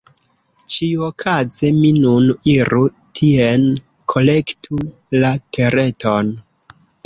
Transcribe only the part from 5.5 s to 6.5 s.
Tereton…